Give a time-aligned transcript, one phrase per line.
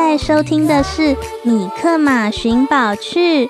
[0.00, 1.02] 在收听的是
[1.42, 3.46] 《米克马寻宝趣》，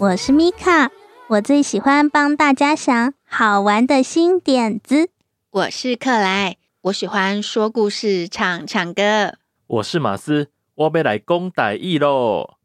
[0.00, 0.90] 我是米卡，
[1.28, 5.08] 我最喜欢帮大家想好玩的新点子。
[5.50, 9.34] 我是克莱，我喜欢说故事、唱唱歌。
[9.68, 12.56] 我是马斯，我被来讲台语喽。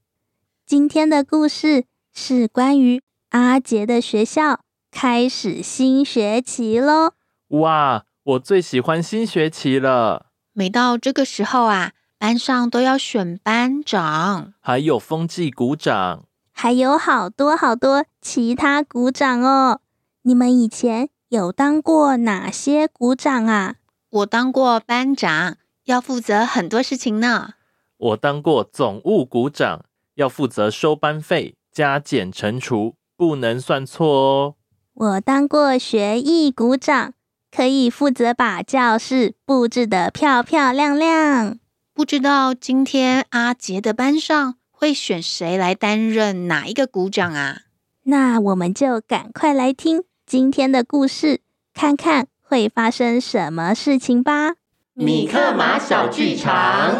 [0.65, 7.11] 今天的故事是关于阿杰的学校开始新学期喽。
[7.49, 10.25] 哇，我最喜欢新学期了。
[10.53, 11.91] 每到这个时候啊。
[12.19, 19.81] 班上都要选班长，还有风纪股长，还有好多好多其他股长哦。
[20.23, 23.75] 你们以前有当过哪些股长啊？
[24.09, 27.53] 我当过班长，要负责很多事情呢。
[27.97, 29.85] 我当过总务股长，
[30.15, 34.55] 要负责收班费、加减乘除，不能算错哦。
[34.95, 37.13] 我当过学艺股长，
[37.55, 41.59] 可以负责把教室布置得漂漂亮亮。
[41.97, 47.61] 不知道今天阿杰的班上会选谁来担任哪一个鼓掌啊？
[48.03, 51.41] 那我们就赶快来听今天的故事，
[51.73, 54.51] 看看会发生什么事情吧。
[54.93, 56.93] 米克马小剧场。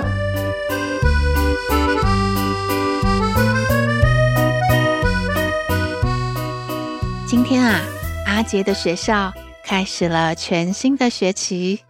[7.27, 7.81] 今天啊，
[8.25, 9.31] 阿杰的学校
[9.63, 11.81] 开始了全新的学期，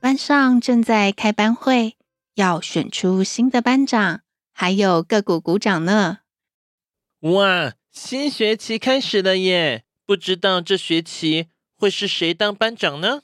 [0.00, 1.96] 班上正在开班会。
[2.34, 4.22] 要选出新的班长，
[4.52, 6.18] 还有个股股长呢。
[7.20, 9.84] 哇，新学期开始了耶！
[10.04, 13.22] 不知道这学期会是谁当班长呢？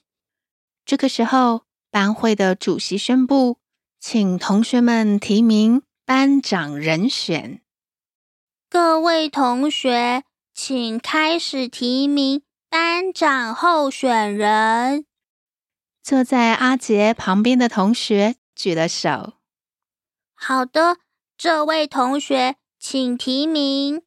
[0.84, 3.59] 这个时候，班会的主席宣布，
[3.99, 7.60] 请同学们提名班长人选。
[8.70, 15.04] 各位同学，请开始提名班长候选人。
[16.03, 18.37] 坐在阿杰旁边的同学。
[18.60, 19.38] 举了手。
[20.34, 20.98] 好的，
[21.38, 24.03] 这位同学，请提名。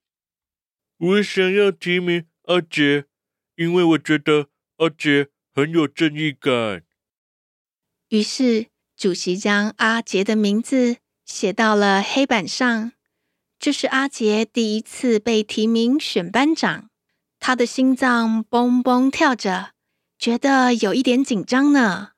[0.96, 3.06] 我想要提名阿杰，
[3.56, 6.84] 因为我觉得阿杰很有正义感。
[8.10, 12.92] 于是，主席将阿杰的名字写到了黑板上。
[13.58, 16.92] 这是阿杰第一次被提名选班长，
[17.40, 19.72] 他的心脏蹦蹦跳着，
[20.20, 22.12] 觉得有一点紧张呢。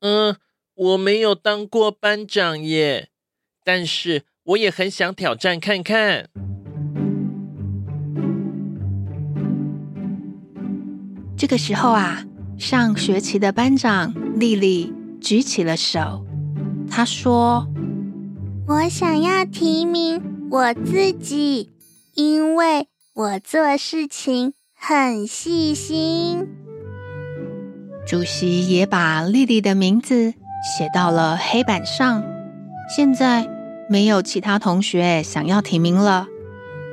[0.00, 0.36] 嗯。
[0.80, 3.10] 我没有当过班长耶，
[3.62, 6.30] 但是我也很想挑战看看。
[11.36, 12.24] 这个时候啊，
[12.58, 16.24] 上学期的班长丽丽举起了手，
[16.90, 17.66] 她说
[18.66, 21.68] ：“我想要提名我自己，
[22.14, 26.48] 因为我做事情很细心。”
[28.08, 30.32] 主席也把丽丽的名字。
[30.62, 32.22] 写到了黑板上。
[32.94, 33.48] 现在
[33.88, 36.26] 没有其他同学想要提名了。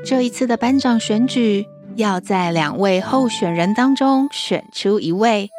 [0.06, 5.50] 这一次的班长选举要在两位候选人当中选出一位，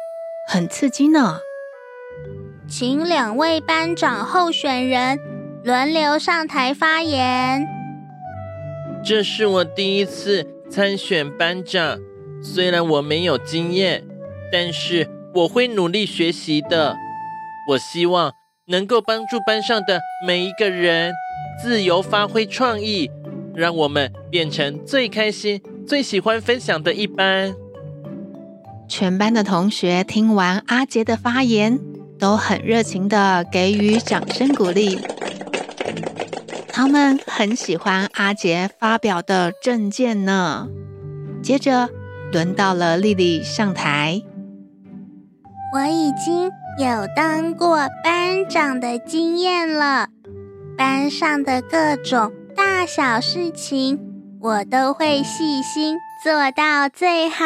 [0.47, 1.39] 很刺激呢。
[2.67, 5.19] 请两位班长候选人
[5.63, 7.67] 轮流上台发言。
[9.03, 11.99] 这是我第一次参选班长，
[12.41, 14.05] 虽然我没有经验，
[14.51, 16.95] 但是我会努力学习的。
[17.69, 18.31] 我希望
[18.67, 21.13] 能够帮助班上的每一个人，
[21.61, 23.11] 自由发挥创意，
[23.53, 27.53] 让我们变成最开心、最喜欢分享的一班。
[28.87, 31.79] 全班的同学听完阿杰的发言，
[32.17, 34.99] 都很热情的给予掌声鼓励。
[36.69, 40.67] 他们很喜欢阿杰发表的证件呢。
[41.43, 41.89] 接着
[42.31, 44.23] 轮到了丽丽上台。
[45.71, 50.07] 我已经有当过班长的经验了，
[50.77, 53.99] 班上的各种大小事情，
[54.39, 57.45] 我都会细心做到最好。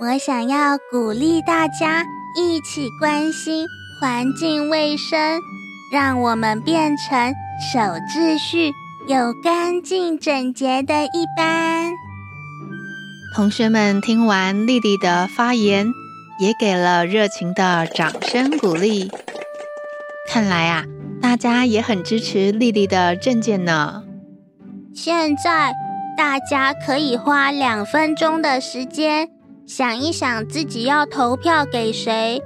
[0.00, 2.04] 我想要鼓励大家
[2.36, 3.66] 一起关心
[4.00, 5.40] 环境卫生，
[5.92, 7.32] 让我们变成
[7.72, 7.80] 守
[8.12, 8.72] 秩序
[9.08, 11.92] 又干净整洁的一班。
[13.34, 15.88] 同学们听完丽丽的发言，
[16.38, 19.10] 也给了热情的掌声鼓励。
[20.28, 20.84] 看来啊，
[21.20, 24.04] 大家也很支持丽丽的证件呢。
[24.94, 25.72] 现在
[26.16, 29.28] 大家可以花两分钟的时间，
[29.66, 32.42] 想一想自己要投票给谁，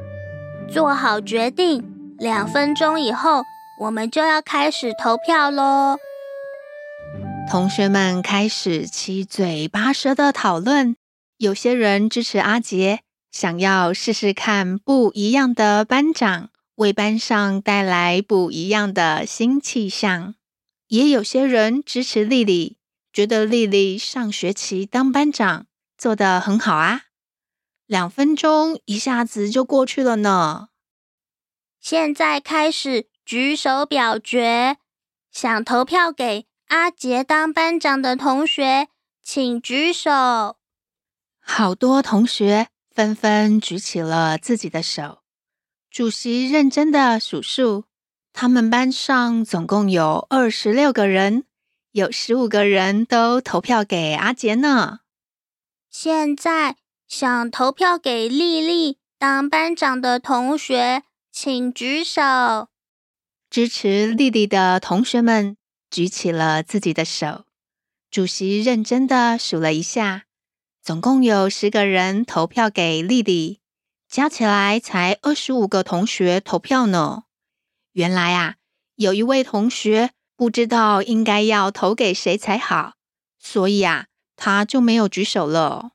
[0.69, 1.85] 做好决定。
[2.19, 3.45] 两分钟以后，
[3.81, 5.99] 我们就要开始投票喽。
[7.51, 10.97] 同学们开始七嘴八舌的讨论，
[11.37, 13.01] 有些人支持阿杰。
[13.31, 20.35] 想要试试看不一样的班长，为班上带来不一样的新气象。
[20.89, 22.79] 也有些人支持丽丽，
[23.13, 25.67] 觉得丽丽上学期当班长
[25.99, 27.03] 做得很好啊。
[27.85, 30.69] 两分钟一下子就过去了呢。
[31.81, 34.79] 现在开始举手表决，
[35.31, 38.89] 想投票给阿杰当班长的同学，
[39.23, 40.57] 请举手。
[41.41, 42.69] 好多同学。
[42.99, 45.21] 纷纷举起了自己的手。
[45.89, 47.85] 主席认真的数数，
[48.33, 51.45] 他们班上总共有二十六个人，
[51.93, 55.03] 有十五个人都投票给阿杰呢。
[55.89, 56.75] 现在
[57.07, 62.21] 想投票给丽丽当班长的同学，请举手。
[63.49, 65.57] 支持丽丽的同学们
[65.89, 67.45] 举起了自己的手。
[68.11, 70.25] 主席认真的数了一下。
[70.83, 73.61] 总共有十个人投票给丽丽，
[74.09, 77.25] 加起来才二十五个同学投票呢。
[77.93, 78.57] 原来啊，
[78.95, 82.95] 有一位同学不知道应该要投给谁才好，
[83.39, 85.93] 所以啊，他就没有举手了。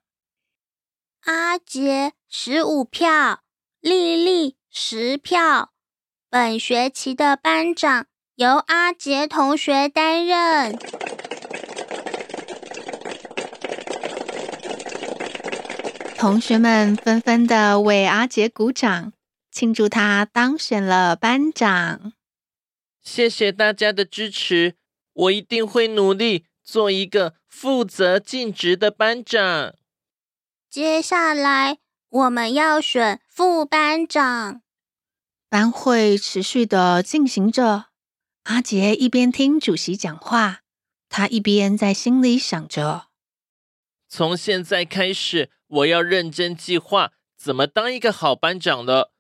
[1.21, 3.41] 阿杰十五票，
[3.79, 5.71] 丽丽十票。
[6.29, 10.77] 本学期的班长由阿杰同学担任。
[16.23, 19.11] 同学们纷纷的为阿杰鼓掌，
[19.51, 22.13] 庆祝他当选了班长。
[23.01, 24.75] 谢谢大家的支持，
[25.11, 29.75] 我一定会努力做一个负责尽职的班长。
[30.69, 34.61] 接下来我们要选副班长。
[35.49, 37.87] 班会持续的进行着，
[38.43, 40.61] 阿杰一边听主席讲话，
[41.09, 43.07] 他一边在心里想着：
[44.07, 45.49] 从现在开始。
[45.73, 49.11] 我要认真计划怎么当一个好班长了。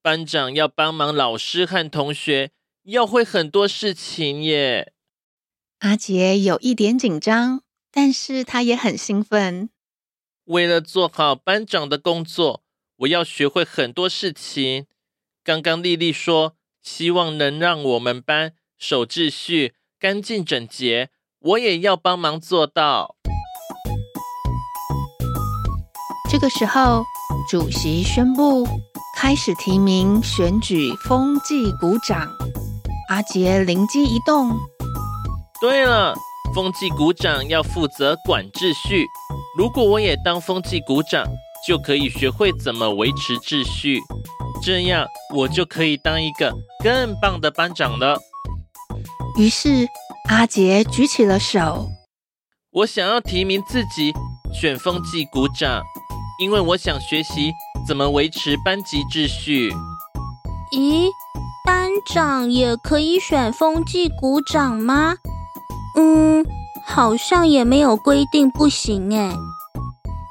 [0.00, 2.52] 班长要帮忙老师和同学，
[2.84, 4.94] 要会很多事情耶。
[5.80, 7.62] 阿杰有一点紧张，
[7.92, 9.68] 但是他也很兴奋。
[10.44, 12.64] 为了做好班长的工作，
[12.96, 14.86] 我要学会很多事情。
[15.44, 21.10] 刚刚丽丽说，希望能让我们班守秩序、干净整洁，
[21.40, 23.17] 我也要帮忙做到。
[26.30, 27.06] 这个时候，
[27.48, 28.68] 主席宣布
[29.16, 32.28] 开始提名选举风纪股长。
[33.08, 34.54] 阿杰灵机一动，
[35.58, 36.14] 对了，
[36.54, 39.06] 风纪股长要负责管秩序。
[39.56, 41.24] 如果我也当风纪股长，
[41.66, 43.98] 就可以学会怎么维持秩序，
[44.62, 46.52] 这样我就可以当一个
[46.84, 48.18] 更棒的班长了。
[49.38, 49.88] 于是，
[50.28, 51.88] 阿杰举起了手，
[52.70, 54.12] 我想要提名自己
[54.52, 55.82] 选风纪股长。
[56.38, 57.52] 因为我想学习
[57.84, 59.72] 怎么维持班级秩序。
[60.72, 61.08] 咦，
[61.66, 65.16] 班长也可以选风纪股长吗？
[65.96, 66.46] 嗯，
[66.84, 69.36] 好像也没有规定不行诶。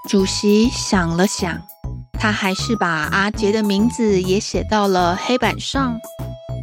[0.08, 1.62] 主席想了想，
[2.18, 5.98] 他还是把阿杰的名字也写到了黑板上。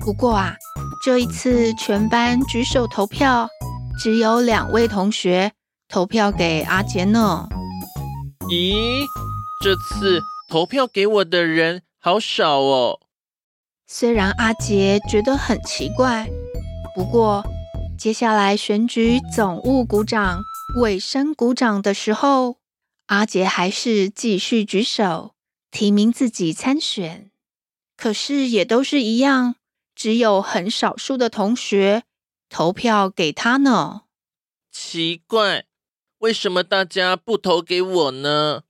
[0.01, 0.55] 不过啊，
[1.05, 3.47] 这一次全班举手投票，
[4.03, 5.53] 只有两位同学
[5.87, 7.47] 投票给阿杰呢。
[8.49, 9.05] 咦？
[9.65, 13.01] 这次投票给我的人好少哦。
[13.87, 16.29] 虽然阿杰觉得很奇怪，
[16.95, 17.43] 不过
[17.99, 20.43] 接下来选举总务股长、
[20.79, 22.59] 卫生股长的时候，
[23.07, 25.35] 阿杰还是继续举手
[25.71, 27.31] 提名自己参选，
[27.97, 29.55] 可是也都是一样，
[29.95, 32.03] 只有很少数的同学
[32.51, 34.03] 投票给他呢。
[34.71, 35.65] 奇怪，
[36.19, 38.65] 为什么大家不投给我呢？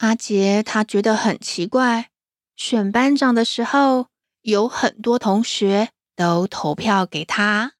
[0.00, 2.10] 阿杰他觉得很奇怪，
[2.56, 4.06] 选班长的时候
[4.40, 7.74] 有很多同学都投票给他，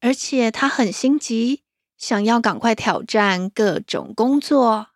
[0.00, 1.64] 而且他很心急，
[1.98, 4.90] 想要赶快挑战各种工作。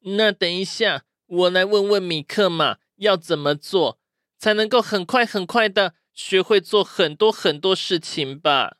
[0.00, 3.98] 那等一下，我来问问米克嘛要怎么做
[4.38, 8.76] 才能够很快很快的学会做很多很多事情吧。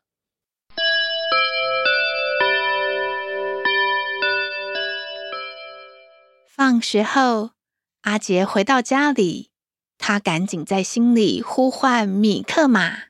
[6.57, 7.51] 放学后，
[8.01, 9.51] 阿杰回到家里，
[9.99, 13.03] 他赶紧在心里呼唤米克马。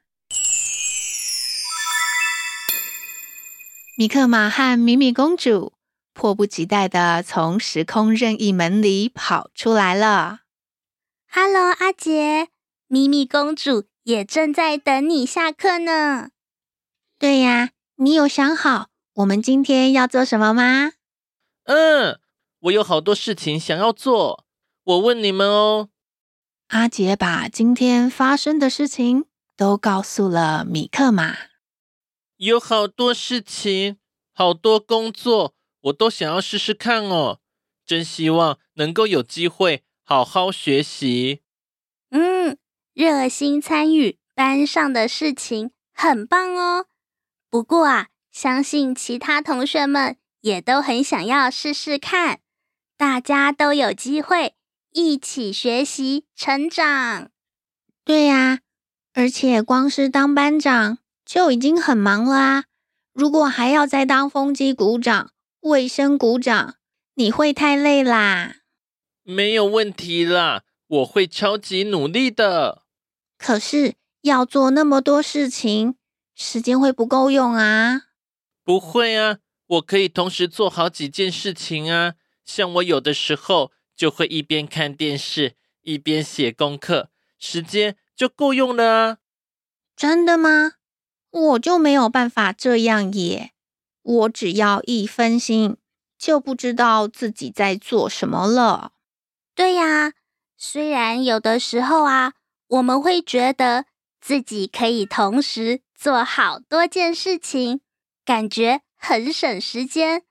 [3.96, 5.72] 米克马和米米公主
[6.14, 10.42] 迫不及待的从时空任意门里跑出来了。
[11.32, 12.50] Hello，，阿杰，
[12.88, 16.32] 米米公主也正在等你下课呢。
[17.18, 20.92] 对呀，你有想好我们今天要做什么吗？
[21.64, 22.20] 嗯。
[22.68, 24.46] 我有好多事情想要做，
[24.84, 25.90] 我问你们哦。
[26.68, 31.38] 阿杰把今天发生的事情都告诉了米克玛。
[32.38, 33.98] 有好多事情，
[34.34, 37.40] 好多工作，我都想要试试看哦。
[37.86, 41.44] 真希望能够有机会好好学习。
[42.10, 42.58] 嗯，
[42.94, 46.88] 热心参与班上的事情，很棒哦。
[47.50, 52.42] 不过啊，相信其他同学们也都很想要试试看。
[52.98, 54.56] 大家都有机会
[54.92, 57.30] 一起学习成长。
[58.04, 58.62] 对呀，
[59.14, 62.64] 而且光是当班长就已经很忙了啊！
[63.14, 66.76] 如果还要再当风机鼓掌、卫生鼓掌，
[67.14, 68.56] 你会太累啦。
[69.22, 72.84] 没有问题啦，我会超级努力的。
[73.38, 75.96] 可是要做那么多事情，
[76.34, 78.04] 时间会不够用啊？
[78.64, 79.38] 不会啊，
[79.68, 82.16] 我可以同时做好几件事情啊。
[82.48, 89.18] 像我有的时候就会一边看电视一边写功课，时间就够用了啊。
[89.96, 90.72] 真的吗？
[91.30, 93.52] 我就没有办法这样耶。
[94.02, 95.78] 我只要一分心，
[96.18, 98.94] 就不知道自己在做什么了。
[99.54, 100.14] 对呀，
[100.56, 102.34] 虽然有的时候啊，
[102.68, 103.86] 我们会觉得
[104.22, 107.82] 自己可以同时做好多件事情，
[108.24, 110.24] 感觉很省时间。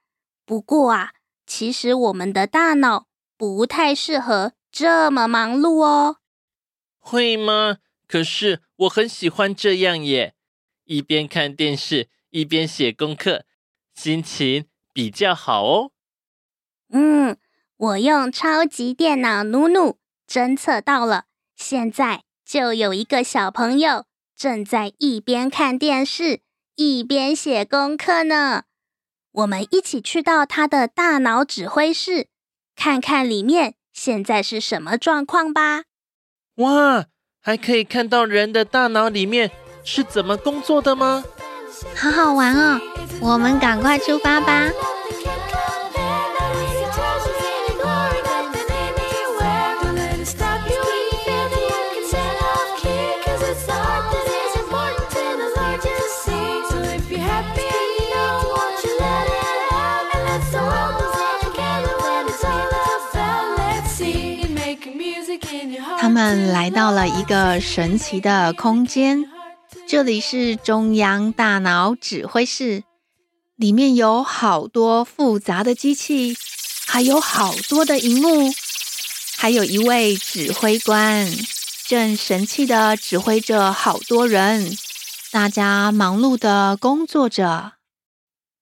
[0.45, 1.11] 不过啊，
[1.47, 6.17] 其实我们的大脑不太适合这么忙碌哦。
[6.99, 7.77] 会吗？
[8.05, 10.35] 可是我很喜欢这样耶，
[10.83, 13.45] 一边看电视一边写功课，
[13.95, 15.91] 心情比较好哦。
[16.89, 17.37] 嗯，
[17.77, 21.25] 我用超级电脑努努侦测到了，
[21.55, 26.41] 现在就有一个小朋友正在一边看电视
[26.75, 28.63] 一边写功课呢。
[29.37, 32.25] 我们一起去到他的大脑指挥室，
[32.75, 35.83] 看看里面现在是什么状况吧。
[36.55, 37.05] 哇，
[37.39, 39.51] 还可以看到人的大脑里面
[39.83, 41.23] 是怎么工作的吗？
[41.95, 42.81] 好好玩哦！
[43.21, 44.71] 我们赶快出发吧。
[66.17, 69.29] 们来到了一个神奇的空间，
[69.87, 72.83] 这里是中央大脑指挥室，
[73.55, 76.35] 里面有好多复杂的机器，
[76.87, 78.51] 还有好多的荧幕，
[79.37, 81.27] 还有一位指挥官，
[81.85, 84.75] 正神气的指挥着好多人，
[85.31, 87.73] 大家忙碌的工作着。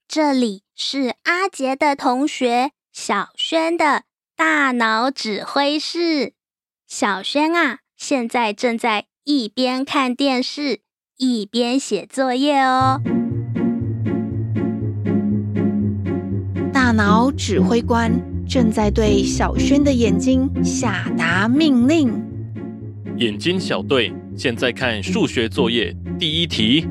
[0.09, 4.03] 这里是阿杰的同学小轩的
[4.35, 6.34] 大脑指挥室。
[6.87, 10.81] 小轩啊，现在正在一边看电视
[11.17, 13.01] 一边写作业哦。
[16.71, 18.11] 大脑指挥官
[18.47, 22.13] 正在对小轩的眼睛下达命令。
[23.17, 26.87] 眼睛小队，现在看数学作业第一题。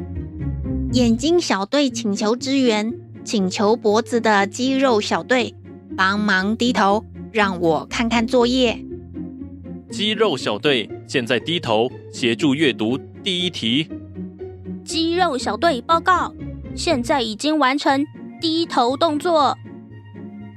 [0.93, 2.93] 眼睛小队请求支援，
[3.25, 5.55] 请求脖子的肌肉小队
[5.97, 8.84] 帮忙低头，让我看看作业。
[9.95, 13.89] 肌肉小队现在低头协助阅读第一题。
[14.85, 16.35] 肌肉小队报告：
[16.75, 18.05] 现在已经完成
[18.41, 19.57] 低头动作。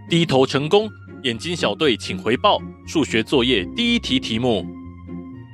[0.09, 0.89] 低头成功，
[1.21, 4.65] 眼睛小队请回报数学作业第一题题目。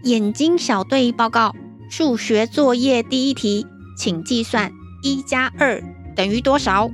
[0.03, 1.53] 眼睛小队报告
[1.89, 4.71] 数学作业第一题，请计算
[5.01, 5.83] 一加二
[6.15, 6.89] 等于多少？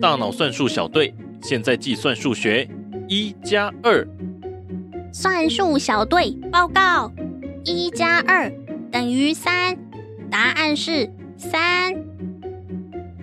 [0.00, 1.12] 大脑算术小队
[1.42, 2.70] 现在计算数学
[3.08, 4.06] 一加二。
[5.20, 7.10] 算术小队报告
[7.64, 8.48] 一加二
[8.92, 9.76] 等于三，
[10.30, 11.92] 答案是三。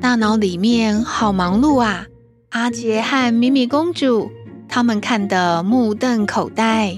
[0.01, 2.05] 大脑里面好忙碌啊！
[2.49, 4.29] 阿杰和米米公主
[4.67, 6.97] 他们看得目瞪口呆。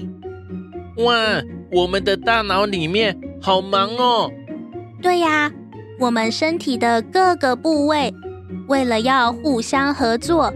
[0.96, 1.14] 哇，
[1.70, 4.28] 我们的大脑里面好忙哦！
[5.00, 5.52] 对呀，
[6.00, 8.12] 我们身体的各个部位
[8.66, 10.52] 为了要互相合作，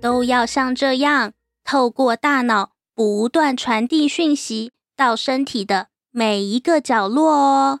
[0.00, 7.80] 都要像这样透过大脑不断传递讯息到身体的每一个角落哦。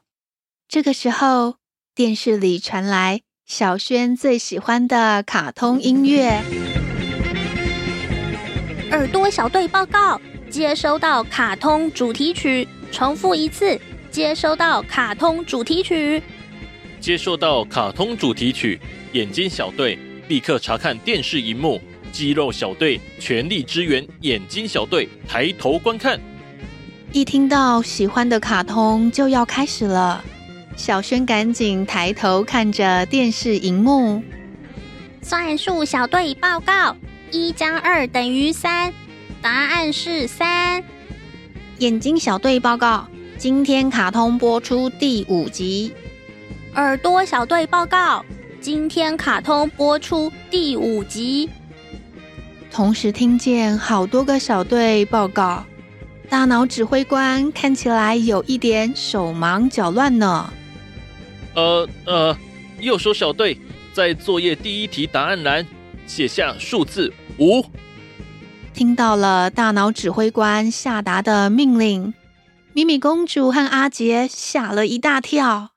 [0.66, 1.54] 这个时候，
[1.94, 6.42] 电视里传来小轩最喜欢的卡通音乐。
[8.90, 13.80] 耳朵小队报告，接收到卡通主题曲，重复一次。
[14.10, 16.20] 接收到卡通主题曲，
[17.00, 18.80] 接收到卡通主题曲。
[19.12, 21.80] 眼睛小队立刻查看电视荧幕。
[22.14, 24.06] 肌肉小队全力支援。
[24.20, 26.16] 眼睛小队抬头观看。
[27.10, 30.24] 一听到喜欢的卡通就要开始了，
[30.76, 34.22] 小轩赶紧抬头看着电视荧幕。
[35.22, 36.96] 算术小队报告：
[37.32, 38.94] 一加二等于三，
[39.42, 40.84] 答案是三。
[41.78, 43.08] 眼睛小队报告。
[43.36, 45.92] 今天卡通播出第五集。
[46.76, 48.24] 耳朵小队报告：
[48.60, 51.50] 今天卡通播出第五集。
[52.74, 55.64] 同时听见好多个小队报告，
[56.28, 60.52] 大脑指挥官看起来有一点手忙脚乱呢。
[61.54, 62.36] 呃呃，
[62.80, 63.56] 右手小队
[63.92, 65.64] 在作业第一题答案栏
[66.04, 67.64] 写下数字五。
[68.72, 72.12] 听到了大脑指挥官下达的命令。
[72.72, 75.70] 米米公主和阿杰吓了一大跳。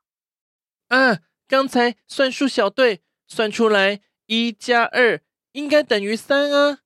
[0.87, 6.79] 啊，刚才算术小队算出来一加二应该等于三啊。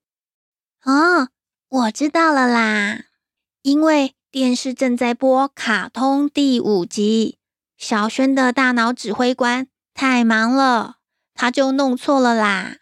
[0.84, 1.28] 哦，
[1.68, 3.04] 我知道了啦，
[3.62, 7.38] 因为电视正在播卡通第五集，
[7.78, 10.96] 小轩的大脑指挥官太忙了，
[11.34, 12.78] 他就弄错了啦。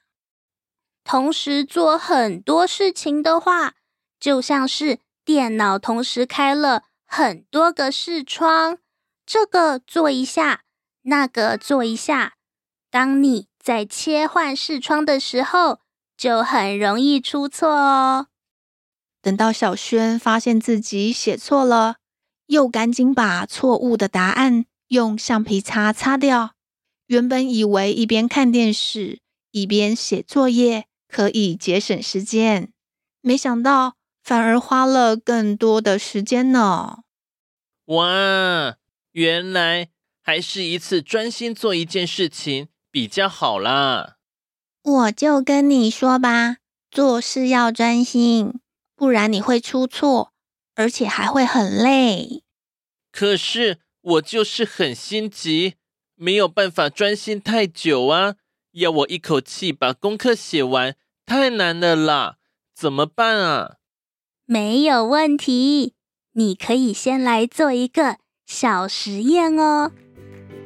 [1.05, 3.75] 同时做很多事情的话，
[4.19, 6.85] 就像是电脑同时开了。
[7.05, 8.79] 很多个视窗，
[9.27, 10.63] 这个做一下，
[11.03, 12.35] 那个做一下。
[12.89, 15.81] 当你在切换视窗的时候，
[16.21, 18.27] 就很容易出错哦。
[19.23, 21.97] 等到小轩发现自己写错了，
[22.49, 26.51] 又赶紧把错误的答案用橡皮擦擦掉。
[27.07, 29.21] 原本以为一边看电视
[29.53, 32.71] 一边写作业可以节省时间，
[33.23, 33.95] 没想到。
[34.23, 36.99] 反而花了更多的时间呢。
[37.87, 38.77] 哇，
[39.13, 39.89] 原来
[40.23, 44.19] 还是一次专心做一件事情比较好啦。
[44.83, 46.57] 我就跟你说吧，
[46.91, 48.61] 做事要专心，
[48.97, 50.33] 不然你会出错，
[50.75, 52.43] 而且还会很累。
[53.13, 55.75] 可是我就是很心急，
[56.15, 58.37] 没有办法专心太久啊。
[58.73, 60.95] 要我一口气把功课写完，
[61.27, 62.37] 太难了啦，
[62.75, 63.77] 怎么办啊？
[64.47, 65.95] 没有问题，
[66.33, 69.93] 你可以先来做一个小实验哦。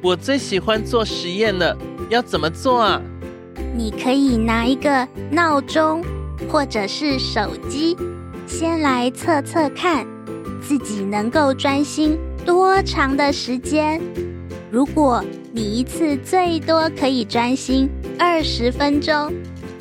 [0.03, 1.77] 我最喜欢做实验了，
[2.09, 3.01] 要怎么做啊？
[3.75, 6.01] 你可以拿一个闹钟
[6.49, 7.95] 或者是手机，
[8.47, 10.07] 先来测测看，
[10.61, 14.01] 自己能够专心多长的时间。
[14.71, 19.31] 如果你一次最多可以专心二十分钟，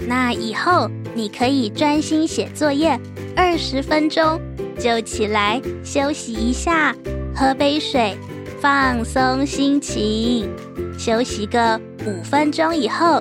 [0.08, 2.98] 那以后你可以专心写作业。
[3.36, 4.40] 二十分钟
[4.78, 6.94] 就起来休息一下，
[7.34, 8.16] 喝杯水，
[8.60, 10.48] 放松心情。
[10.96, 13.20] 休息个五分钟以后，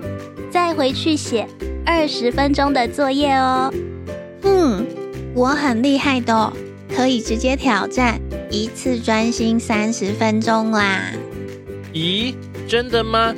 [0.54, 1.48] 再回去写
[1.84, 3.74] 二十分钟的作业哦。
[4.44, 4.86] 嗯，
[5.34, 6.54] 我很厉害的，
[6.96, 11.12] 可以直接挑战一次专心三十分钟啦。
[11.92, 12.36] 咦，
[12.68, 13.34] 真的吗？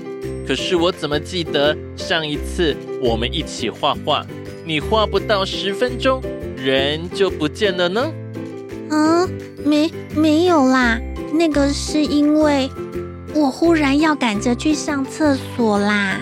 [0.45, 4.25] 可是我怎么记得上一次我们一起画画，
[4.65, 6.21] 你画不到十分钟？
[6.57, 8.11] 人就不见了呢？
[8.89, 9.29] 嗯，
[9.63, 10.99] 没没有啦，
[11.33, 12.69] 那个是因为
[13.33, 16.19] 我忽然要赶着去上厕所啦。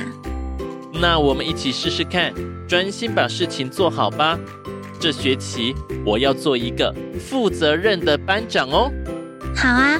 [0.94, 2.34] 那我们一起试试看，
[2.68, 4.40] 专心把事情做好吧。
[5.00, 5.76] 这学期
[6.06, 8.92] 我要做一个负责任的班长哦。
[9.56, 10.00] 好啊，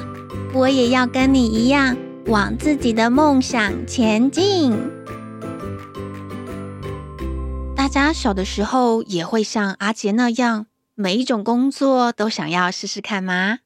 [0.54, 4.72] 我也要跟你一样往自己的梦想前进。
[7.76, 13.58] 大家小的时候也会像阿杰那样，每一种工作都想要试试看吗？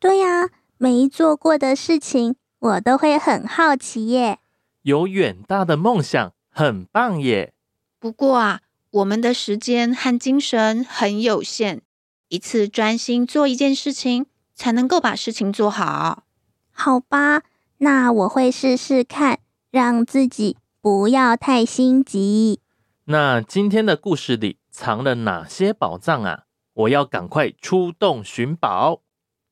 [0.00, 4.38] 对呀，没做过的事情，我都会很好奇耶。
[4.82, 7.54] 有远大的梦想，很棒耶。
[7.98, 8.60] 不过啊，
[8.90, 11.80] 我们的时间和精神很有限，
[12.28, 16.24] 一次专心做一件事情，才能够把事情做好。
[16.70, 17.42] 好吧，
[17.78, 22.60] 那我会试试看，让自己不要太心急。
[23.06, 26.44] 那今天的故事里藏了哪些宝藏啊？
[26.74, 29.02] 我要赶快出动寻宝。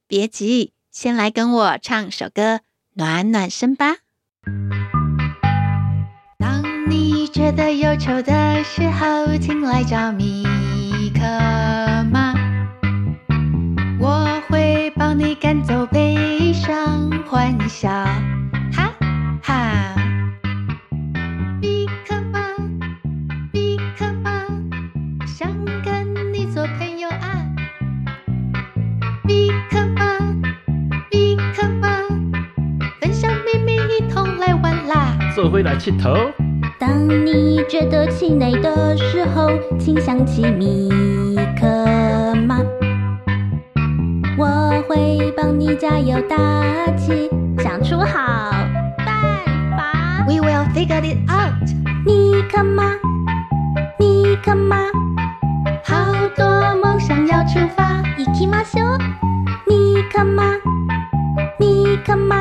[0.07, 2.61] 别急，先来跟我唱首歌，
[2.95, 3.99] 暖暖身吧。
[7.53, 10.45] 得忧愁的时候，请来找米
[11.15, 11.21] 克
[12.13, 12.35] 马，
[13.99, 17.89] 我会帮你赶走悲伤，欢笑，
[18.73, 18.93] 哈
[19.43, 19.95] 哈。
[21.61, 22.41] 米克马，
[23.53, 24.31] 米克马，
[25.27, 27.45] 想跟你做朋友啊。
[29.25, 30.19] 米克马，
[31.11, 31.89] 米克马，
[33.01, 35.17] 分享秘密，一同来玩啦。
[35.35, 36.31] 坐回来气头。
[36.80, 40.90] 当你觉得气馁的时候，请想起米
[41.60, 42.60] 克马，
[44.38, 46.36] 我会帮你加油打
[46.98, 48.52] 气，想出好
[48.98, 49.16] 办
[49.78, 50.26] 法。
[50.28, 51.54] We will figure it out。
[52.06, 52.84] 米克马，
[53.98, 54.78] 米克马，
[55.84, 58.04] 好多梦想要出发。
[58.18, 59.00] 行きましょう。
[59.68, 60.44] 米克马，
[61.60, 62.36] 米克马，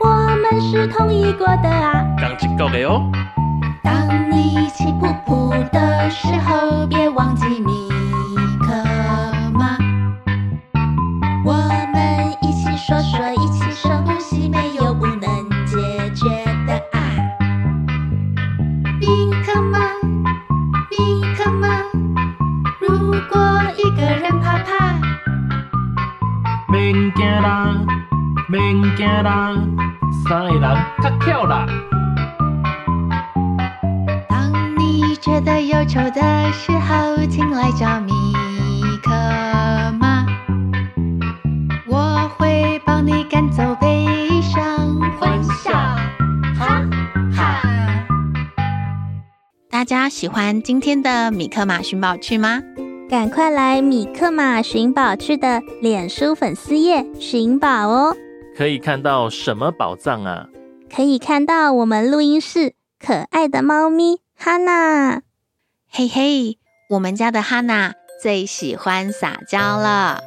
[0.00, 0.08] 我
[0.42, 2.04] 们是同意过的啊。
[2.20, 3.10] 刚起够了哦。
[3.83, 7.09] 当你气噗噗的时候，别
[49.83, 52.63] 大家喜欢今天的米克马寻宝趣吗？
[53.09, 58.15] 赶快来米克马寻宝趣的脸书粉丝页寻宝哦！
[58.55, 60.47] 可以看到什么宝藏啊？
[60.89, 64.21] 可以看到我们录音室可爱的猫咪。
[64.37, 65.21] 哈娜，
[65.91, 66.57] 嘿嘿，
[66.91, 70.21] 我们家的哈娜最喜欢撒娇了。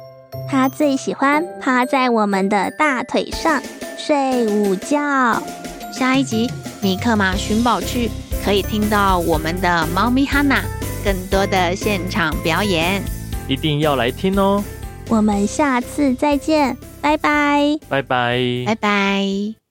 [0.47, 3.59] 她最喜欢趴在我们的大腿上
[3.97, 5.41] 睡午觉。
[5.91, 6.47] 下一集
[6.81, 8.09] 米克马寻宝区
[8.43, 10.63] 可以听到我们的猫咪哈娜
[11.03, 13.01] 更多的现场表演，
[13.47, 14.63] 一定要来听哦。
[15.09, 19.66] 我们下次再见，拜拜，拜拜，拜拜。